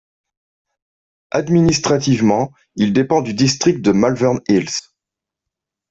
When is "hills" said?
4.47-4.89